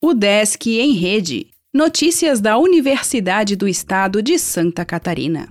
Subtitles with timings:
[0.00, 1.48] O Desk em Rede.
[1.74, 5.48] Notícias da Universidade do Estado de Santa Catarina.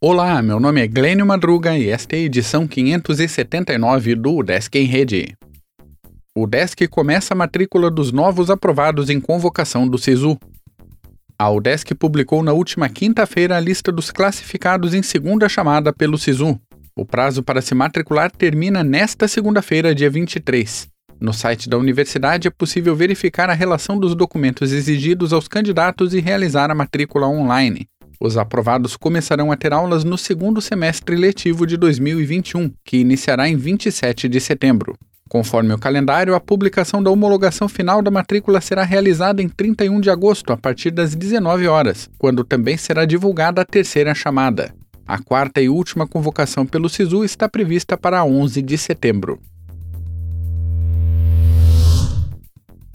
[0.00, 4.86] Olá, meu nome é Glênio Madruga e esta é a edição 579 do Desk em
[4.86, 5.36] Rede.
[6.34, 10.38] O Desk começa a matrícula dos novos aprovados em convocação do SISU.
[11.38, 16.58] A UDESC publicou na última quinta-feira a lista dos classificados em segunda chamada pelo SISU.
[16.96, 20.88] O prazo para se matricular termina nesta segunda-feira, dia 23.
[21.20, 26.20] No site da universidade é possível verificar a relação dos documentos exigidos aos candidatos e
[26.20, 27.86] realizar a matrícula online.
[28.18, 33.56] Os aprovados começarão a ter aulas no segundo semestre letivo de 2021, que iniciará em
[33.56, 34.96] 27 de setembro.
[35.28, 40.10] Conforme o calendário, a publicação da homologação final da matrícula será realizada em 31 de
[40.10, 44.74] agosto, a partir das 19 horas, quando também será divulgada a terceira chamada.
[45.06, 49.38] A quarta e última convocação pelo SISU está prevista para 11 de setembro.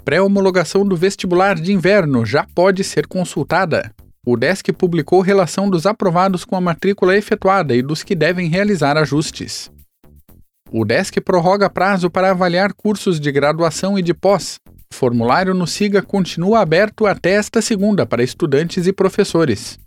[0.06, 3.92] Pré-homologação do vestibular de inverno já pode ser consultada.
[4.24, 8.98] O DESC publicou relação dos aprovados com a matrícula efetuada e dos que devem realizar
[8.98, 9.72] ajustes.
[10.72, 14.60] O DESC prorroga prazo para avaliar cursos de graduação e de pós.
[14.94, 19.80] O formulário no SIGA continua aberto até esta segunda para estudantes e professores.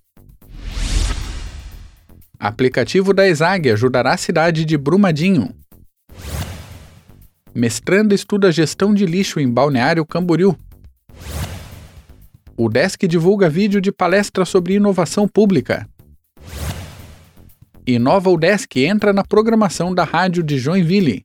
[2.40, 5.54] Aplicativo da ESAG ajudará a cidade de Brumadinho.
[7.58, 10.56] Mestranda estuda gestão de lixo em Balneário Camboriú.
[12.56, 15.84] O Desk divulga vídeo de palestra sobre inovação pública.
[17.84, 21.24] Inova Desk entra na programação da rádio de Joinville.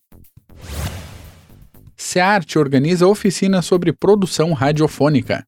[1.96, 5.46] SEART organiza oficina sobre produção radiofônica.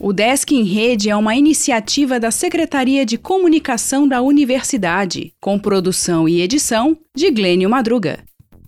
[0.00, 6.28] O Desk em Rede é uma iniciativa da Secretaria de Comunicação da Universidade, com produção
[6.28, 8.24] e edição de Glênio Madruga.